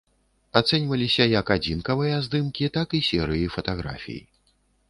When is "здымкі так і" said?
2.29-3.03